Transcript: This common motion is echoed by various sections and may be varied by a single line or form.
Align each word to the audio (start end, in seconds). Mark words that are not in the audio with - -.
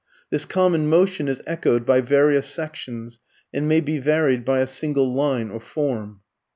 This 0.31 0.45
common 0.45 0.87
motion 0.89 1.27
is 1.27 1.43
echoed 1.45 1.85
by 1.85 2.01
various 2.01 2.47
sections 2.47 3.19
and 3.53 3.67
may 3.67 3.81
be 3.81 3.99
varied 3.99 4.43
by 4.43 4.57
a 4.61 4.65
single 4.65 5.13
line 5.13 5.51
or 5.51 5.59
form. 5.59 6.21